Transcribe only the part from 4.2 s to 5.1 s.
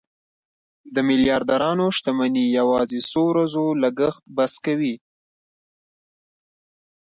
بس کوي.